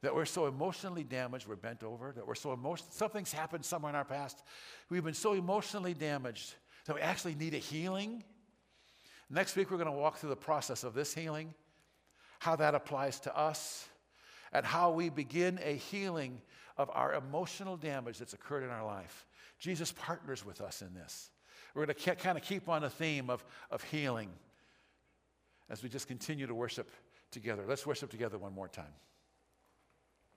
that 0.00 0.14
we're 0.14 0.24
so 0.24 0.46
emotionally 0.46 1.04
damaged, 1.04 1.46
we're 1.46 1.56
bent 1.56 1.82
over, 1.82 2.10
that 2.12 2.26
we're 2.26 2.34
so 2.34 2.54
emotional, 2.54 2.90
something's 2.90 3.30
happened 3.30 3.66
somewhere 3.66 3.90
in 3.90 3.96
our 3.96 4.06
past, 4.06 4.42
we've 4.88 5.04
been 5.04 5.12
so 5.12 5.34
emotionally 5.34 5.92
damaged 5.92 6.54
that 6.86 6.96
we 6.96 7.02
actually 7.02 7.34
need 7.34 7.52
a 7.52 7.58
healing? 7.58 8.24
Next 9.28 9.56
week, 9.56 9.70
we're 9.70 9.76
going 9.76 9.92
to 9.92 9.92
walk 9.92 10.16
through 10.16 10.30
the 10.30 10.36
process 10.36 10.84
of 10.84 10.94
this 10.94 11.12
healing, 11.12 11.52
how 12.38 12.56
that 12.56 12.74
applies 12.74 13.20
to 13.20 13.36
us, 13.36 13.86
and 14.54 14.64
how 14.64 14.90
we 14.90 15.10
begin 15.10 15.60
a 15.62 15.76
healing 15.76 16.40
of 16.78 16.88
our 16.94 17.12
emotional 17.12 17.76
damage 17.76 18.18
that's 18.18 18.32
occurred 18.32 18.62
in 18.62 18.70
our 18.70 18.86
life. 18.86 19.26
Jesus 19.58 19.92
partners 19.92 20.46
with 20.46 20.62
us 20.62 20.80
in 20.80 20.94
this. 20.94 21.28
We're 21.74 21.84
going 21.84 21.94
to 21.94 22.14
kind 22.16 22.38
of 22.38 22.44
keep 22.44 22.70
on 22.70 22.84
a 22.84 22.90
theme 22.90 23.28
of, 23.28 23.44
of 23.70 23.82
healing. 23.82 24.30
As 25.70 25.82
we 25.82 25.88
just 25.88 26.06
continue 26.06 26.46
to 26.46 26.54
worship 26.54 26.90
together. 27.30 27.64
Let's 27.66 27.86
worship 27.86 28.10
together 28.10 28.38
one 28.38 28.52
more 28.52 28.68
time. 28.68 28.92